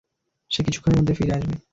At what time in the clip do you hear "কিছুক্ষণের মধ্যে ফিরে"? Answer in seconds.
0.63-1.33